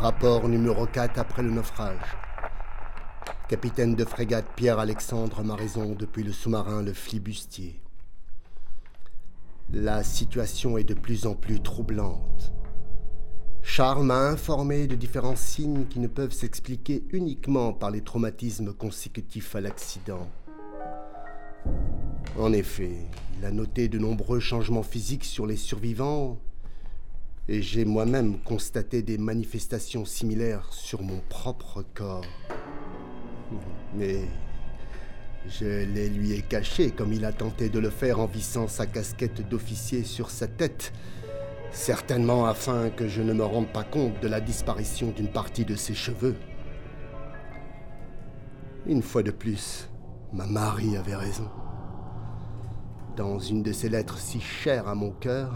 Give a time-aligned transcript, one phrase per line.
[0.00, 2.16] Rapport numéro 4 après le naufrage.
[3.48, 7.80] Capitaine de frégate Pierre-Alexandre Maraison depuis le sous-marin Le Flibustier.
[9.72, 12.52] La situation est de plus en plus troublante.
[13.62, 19.56] Charles m'a informé de différents signes qui ne peuvent s'expliquer uniquement par les traumatismes consécutifs
[19.56, 20.28] à l'accident.
[22.38, 22.98] En effet,
[23.36, 26.38] il a noté de nombreux changements physiques sur les survivants
[27.48, 32.24] et j'ai moi-même constaté des manifestations similaires sur mon propre corps.
[33.94, 34.20] Mais
[35.48, 38.86] je les lui ai cachés comme il a tenté de le faire en vissant sa
[38.86, 40.92] casquette d'officier sur sa tête,
[41.72, 45.74] certainement afin que je ne me rende pas compte de la disparition d'une partie de
[45.74, 46.36] ses cheveux.
[48.86, 49.88] Une fois de plus,
[50.34, 51.48] ma Marie avait raison.
[53.16, 55.52] Dans une de ces lettres si chères à mon cœur,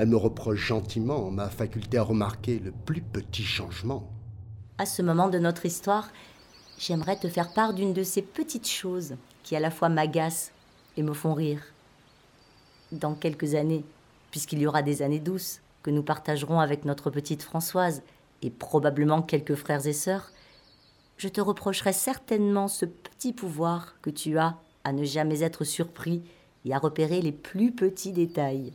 [0.00, 4.08] elle me reproche gentiment ma faculté à remarquer le plus petit changement.
[4.78, 6.08] À ce moment de notre histoire,
[6.78, 10.52] j'aimerais te faire part d'une de ces petites choses qui à la fois m'agacent
[10.96, 11.60] et me font rire.
[12.92, 13.84] Dans quelques années,
[14.30, 18.02] puisqu'il y aura des années douces que nous partagerons avec notre petite Françoise
[18.40, 20.30] et probablement quelques frères et sœurs,
[21.18, 26.22] je te reprocherai certainement ce petit pouvoir que tu as à ne jamais être surpris
[26.64, 28.72] et à repérer les plus petits détails.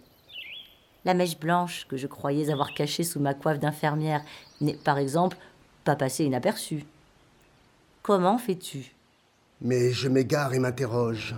[1.06, 4.24] La mèche blanche que je croyais avoir cachée sous ma coiffe d'infirmière
[4.60, 5.38] n'est, par exemple,
[5.84, 6.84] pas passée inaperçue.
[8.02, 8.92] Comment fais-tu?
[9.62, 11.36] Mais je m'égare et m'interroge.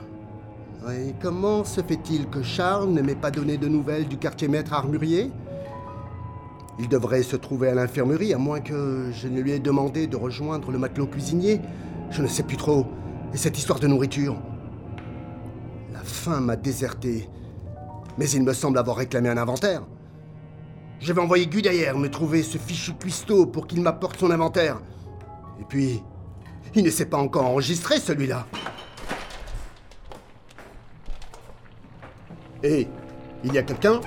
[0.87, 4.73] Oui, comment se fait-il que Charles ne m'ait pas donné de nouvelles du quartier maître
[4.73, 5.31] armurier?
[6.79, 10.15] Il devrait se trouver à l'infirmerie, à moins que je ne lui ai demandé de
[10.15, 11.59] rejoindre le matelot cuisinier.
[12.09, 12.85] Je ne sais plus trop.
[13.33, 14.37] Et cette histoire de nourriture?
[15.91, 17.27] La faim m'a déserté
[18.17, 19.83] mais il me semble avoir réclamé un inventaire.
[20.99, 24.79] Je vais envoyer Guy d'ailleurs me trouver ce fichu cuistot pour qu'il m'apporte son inventaire.
[25.59, 26.01] Et puis,
[26.75, 28.47] il ne s'est pas encore enregistré celui-là.
[32.63, 32.87] Hé,
[33.43, 34.01] il y a quelqu'un?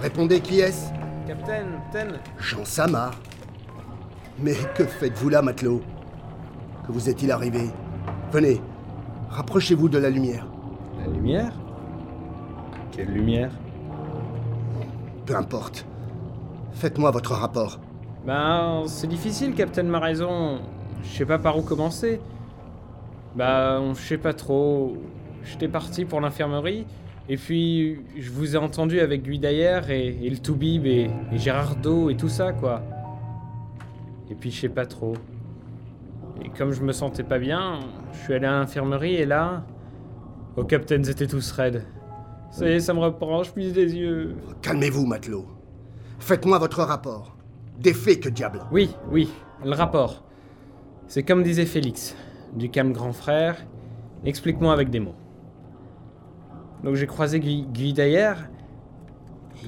[0.00, 0.90] Répondez qui est-ce?
[1.26, 2.20] Capitaine, Ten.
[2.38, 3.12] Jean Samar.
[4.38, 5.82] Mais que faites-vous là, matelot?
[6.86, 7.68] Que vous est-il arrivé?
[8.32, 8.60] Venez,
[9.28, 10.46] rapprochez-vous de la lumière.
[11.00, 11.52] La lumière?
[13.00, 13.50] Quelle lumière
[15.24, 15.86] Peu importe.
[16.72, 17.80] Faites-moi votre rapport.
[18.26, 20.58] Ben, c'est difficile, Captain m'a raison.
[21.02, 22.20] Je sais pas par où commencer.
[23.36, 24.98] Bah, je sais pas trop.
[25.44, 26.84] J'étais parti pour l'infirmerie,
[27.30, 31.38] et puis je vous ai entendu avec Guy d'ailleurs, et, et, le Toubib, et, et
[31.38, 32.82] Gérardo, et tout ça, quoi.
[34.30, 35.14] Et puis je sais pas trop.
[36.44, 37.80] Et comme je me sentais pas bien,
[38.12, 39.64] je suis allé à l'infirmerie, et là.
[40.54, 41.82] Vos captains étaient tous raides.
[42.50, 44.36] Ça y est, ça me reprend, je pisse des yeux.
[44.60, 45.46] Calmez-vous, matelot.
[46.18, 47.36] Faites-moi votre rapport.
[47.78, 49.30] Des faits, que diable Oui, oui,
[49.64, 50.24] le rapport.
[51.06, 52.14] C'est comme disait Félix,
[52.54, 53.56] du calme grand frère,
[54.24, 55.14] explique-moi avec des mots.
[56.84, 58.38] Donc j'ai croisé Guy, Guy d'ailleurs.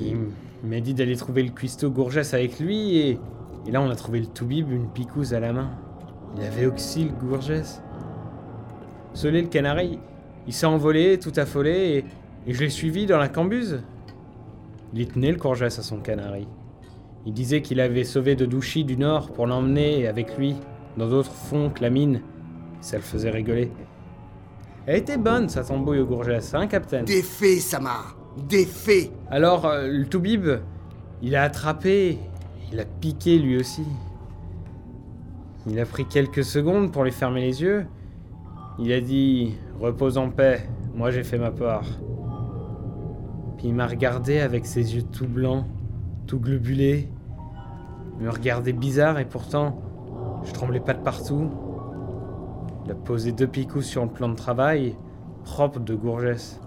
[0.01, 0.17] Il
[0.65, 3.19] m'a dit d'aller trouver le cuistot Gourgès avec lui et,
[3.67, 5.71] et là on a trouvé le Toubib, une picouse à la main.
[6.37, 7.83] Il avait aussi le Gourgès.
[9.15, 9.99] Solé le canari,
[10.47, 12.05] il s'est envolé, tout affolé, et,
[12.47, 13.83] et je l'ai suivi dans la cambuse.
[14.95, 16.47] Il tenait le Gourgès à son canari.
[17.25, 20.57] Il disait qu'il avait sauvé de Douchy du Nord pour l'emmener avec lui
[20.97, 22.21] dans d'autres fonds que la mine.
[22.81, 23.71] Ça le faisait rigoler.
[24.87, 27.05] Elle était bonne, sa tambouille au Gourgès, hein, Capitaine?
[27.05, 28.17] Des faits, Samar
[28.49, 30.49] Des faits Alors, euh, le Toubib,
[31.23, 32.19] il a attrapé,
[32.73, 33.85] il a piqué lui aussi.
[35.69, 37.87] Il a pris quelques secondes pour lui fermer les yeux.
[38.81, 41.85] Il a dit Repose en paix, moi j'ai fait ma part.
[43.63, 45.65] Puis il m'a regardé avec ses yeux tout blancs,
[46.27, 47.09] tout globulés.
[48.19, 49.81] Il me regardait bizarre et pourtant,
[50.43, 51.49] je tremblais pas de partout.
[52.85, 54.97] Il a posé deux picous sur le plan de travail,
[55.45, 56.61] propre de Gourgès.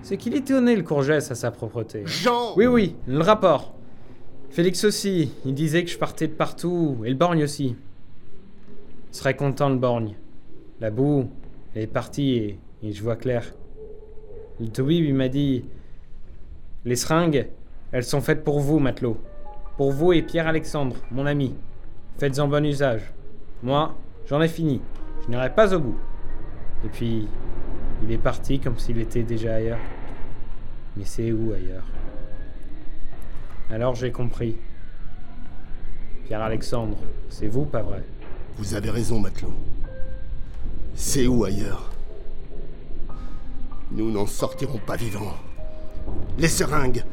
[0.00, 2.00] C'est qu'il était honnête, le Gourgès, à sa propreté.
[2.06, 3.74] Jean Oui, oui, le rapport.
[4.48, 7.76] Félix aussi, il disait que je partais de partout, et le borgne aussi.
[9.12, 10.14] Il serait content, le borgne.
[10.80, 11.28] La boue,
[11.74, 13.52] elle est partie et, et je vois clair.
[14.60, 15.66] Le Toubib, il m'a dit
[16.84, 17.48] Les seringues,
[17.92, 19.18] elles sont faites pour vous, matelot.
[19.76, 21.54] Pour vous et Pierre-Alexandre, mon ami.
[22.18, 23.12] Faites-en bon usage.
[23.62, 23.94] Moi,
[24.26, 24.82] j'en ai fini.
[25.22, 25.98] Je n'irai pas au bout.
[26.84, 27.26] Et puis,
[28.02, 29.78] il est parti comme s'il était déjà ailleurs.
[30.96, 31.86] Mais c'est où ailleurs?
[33.70, 34.56] Alors j'ai compris.
[36.26, 36.98] Pierre-Alexandre,
[37.30, 38.04] c'est vous, pas vrai?
[38.56, 39.54] Vous avez raison, matelot.
[40.94, 41.90] C'est où ailleurs?
[43.90, 45.34] Nous n'en sortirons pas vivants.
[46.38, 47.04] Les seringues,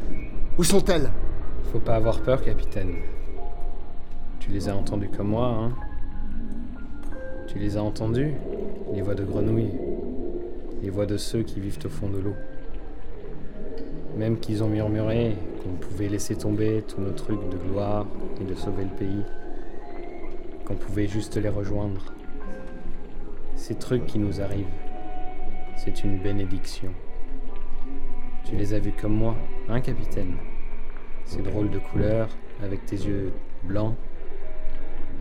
[0.58, 1.10] où sont-elles?
[1.72, 2.96] Faut pas avoir peur, capitaine.
[4.40, 5.72] Tu les as entendus comme moi, hein
[7.48, 8.34] Tu les as entendus
[8.94, 9.74] Les voix de grenouilles,
[10.82, 12.36] les voix de ceux qui vivent au fond de l'eau.
[14.18, 18.08] Même qu'ils ont murmuré qu'on pouvait laisser tomber tous nos trucs de gloire
[18.42, 19.24] et de sauver le pays,
[20.66, 22.14] qu'on pouvait juste les rejoindre.
[23.56, 24.66] Ces trucs qui nous arrivent,
[25.78, 26.92] c'est une bénédiction.
[28.46, 29.36] Tu les as vus comme moi,
[29.70, 30.36] hein, capitaine?
[31.26, 32.30] Ces drôles de couleurs,
[32.62, 33.32] avec tes yeux
[33.64, 33.96] blancs.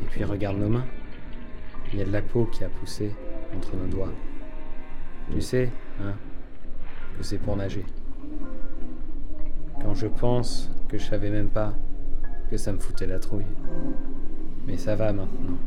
[0.03, 0.87] Et puis regarde nos mains.
[1.93, 3.13] Il y a de la peau qui a poussé
[3.57, 4.13] entre nos doigts.
[5.31, 5.71] Tu sais,
[6.01, 6.15] hein,
[7.17, 7.85] que c'est pour nager.
[9.83, 11.75] Quand je pense que je savais même pas
[12.51, 13.47] que ça me foutait la trouille.
[14.67, 15.59] Mais ça va maintenant.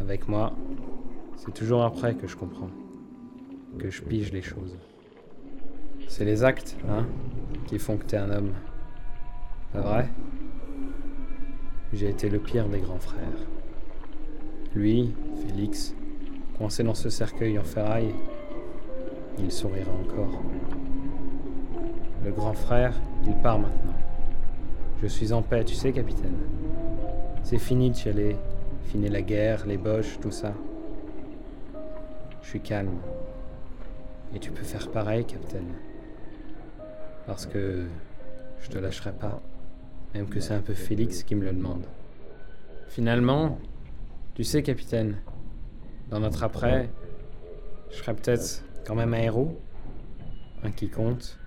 [0.00, 0.52] Avec moi,
[1.36, 2.70] c'est toujours après que je comprends,
[3.78, 4.76] que je pige les choses.
[6.18, 7.06] C'est les actes, hein,
[7.68, 8.50] qui font que t'es un homme.
[9.72, 10.08] Pas vrai?
[11.92, 13.46] J'ai été le pire des grands frères.
[14.74, 15.94] Lui, Félix,
[16.58, 18.12] coincé dans ce cercueil en ferraille,
[19.38, 20.42] il sourira encore.
[22.24, 22.94] Le grand frère,
[23.24, 23.94] il part maintenant.
[25.00, 26.38] Je suis en paix, tu sais, capitaine.
[27.44, 28.34] C'est fini de chialer,
[28.86, 30.52] fini la guerre, les boches, tout ça.
[32.42, 32.98] Je suis calme.
[34.34, 35.74] Et tu peux faire pareil, capitaine.
[37.28, 37.86] Parce que
[38.62, 39.40] je te lâcherai pas,
[40.14, 41.84] même que c'est un peu Félix qui me le demande.
[42.88, 43.58] Finalement,
[44.34, 45.18] tu sais, capitaine,
[46.08, 46.88] dans notre après,
[47.90, 49.60] je serai peut-être quand même un héros,
[50.62, 51.38] un qui compte,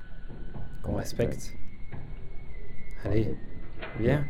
[0.83, 1.51] qu'on respecte.
[3.03, 3.35] Allez,
[3.99, 4.23] viens.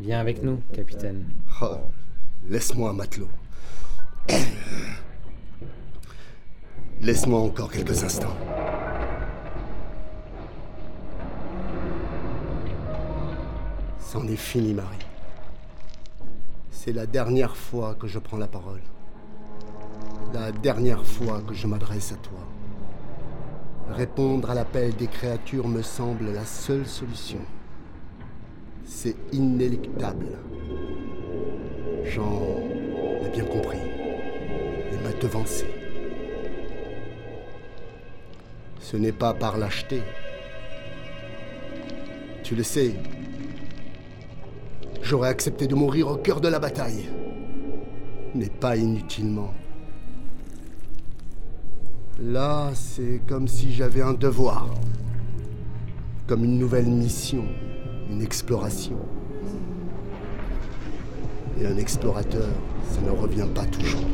[0.00, 1.30] Viens avec nous, capitaine.
[1.62, 1.78] Oh,
[2.46, 3.30] laisse-moi, matelot.
[7.00, 8.36] Laisse-moi encore quelques instants.
[14.12, 15.06] C'en est fini, Marie.
[16.72, 18.80] C'est la dernière fois que je prends la parole.
[20.34, 22.40] La dernière fois que je m'adresse à toi.
[23.88, 27.38] Répondre à l'appel des créatures me semble la seule solution.
[28.84, 30.26] C'est inéluctable.
[32.02, 32.42] Jean
[33.24, 33.78] a bien compris
[34.92, 35.66] et m'a devancé.
[38.80, 40.02] Ce n'est pas par lâcheté.
[42.42, 42.96] Tu le sais,
[45.10, 47.08] j'aurais accepté de mourir au cœur de la bataille,
[48.32, 49.52] mais pas inutilement.
[52.20, 54.68] Là, c'est comme si j'avais un devoir,
[56.28, 57.44] comme une nouvelle mission,
[58.08, 58.98] une exploration.
[61.60, 62.46] Et un explorateur,
[62.92, 64.06] ça ne revient pas toujours.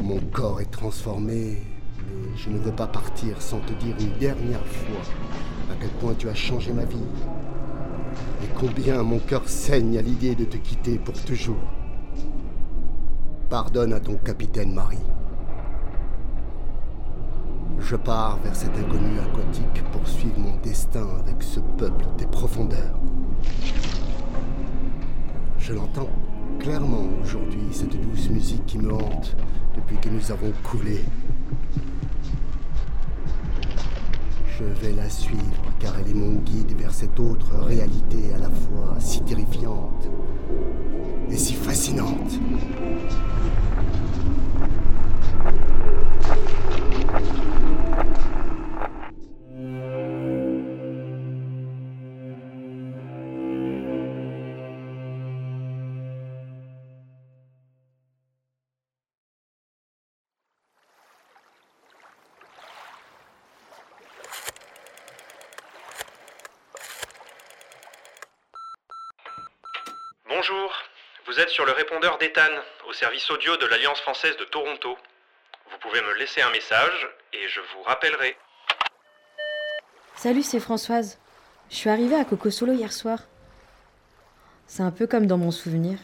[0.00, 1.56] Mon corps est transformé,
[2.36, 5.00] je ne veux pas partir sans te dire une dernière fois
[5.70, 6.96] à quel point tu as changé ma vie.
[8.42, 11.56] Et combien mon cœur saigne à l'idée de te quitter pour toujours.
[13.48, 14.98] Pardonne à ton capitaine Marie.
[17.78, 22.98] Je pars vers cet inconnu aquatique pour suivre mon destin avec ce peuple des profondeurs.
[25.58, 26.08] Je l'entends
[26.58, 29.36] clairement aujourd'hui, cette douce musique qui me hante
[29.76, 31.04] depuis que nous avons coulé.
[34.58, 35.42] Je vais la suivre
[35.78, 40.08] car elle est mon guide vers cette autre réalité à la fois si terrifiante
[41.30, 42.40] et si fascinante.
[70.36, 70.70] Bonjour,
[71.26, 72.42] vous êtes sur le répondeur d'Ethan,
[72.86, 74.98] au service audio de l'Alliance française de Toronto.
[75.70, 78.36] Vous pouvez me laisser un message et je vous rappellerai.
[80.14, 81.18] Salut, c'est Françoise.
[81.70, 83.20] Je suis arrivée à Coco Solo hier soir.
[84.66, 85.98] C'est un peu comme dans mon souvenir.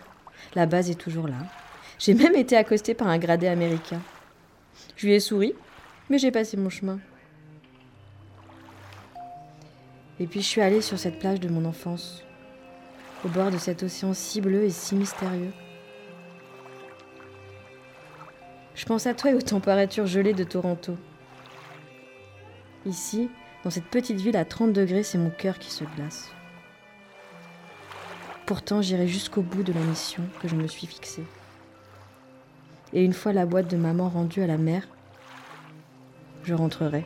[0.54, 1.36] La base est toujours là.
[1.98, 4.00] J'ai même été accostée par un gradé américain.
[4.96, 5.54] Je lui ai souri,
[6.08, 7.00] mais j'ai passé mon chemin.
[10.18, 12.24] Et puis je suis allée sur cette plage de mon enfance,
[13.24, 15.52] au bord de cet océan si bleu et si mystérieux.
[18.74, 20.96] Je pense à toi et aux températures gelées de Toronto.
[22.84, 23.30] Ici,
[23.64, 26.32] dans cette petite ville à 30 degrés, c'est mon cœur qui se glace.
[28.46, 31.24] Pourtant, j'irai jusqu'au bout de la mission que je me suis fixée.
[32.92, 34.88] Et une fois la boîte de maman rendue à la mer,
[36.42, 37.04] je rentrerai.